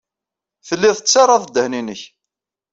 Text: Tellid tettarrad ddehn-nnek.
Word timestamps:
Tellid 0.67 0.95
tettarrad 0.97 1.43
ddehn-nnek. 1.47 2.01